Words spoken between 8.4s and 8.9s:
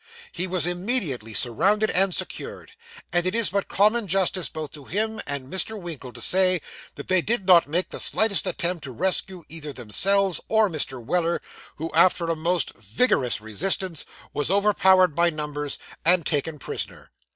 attempt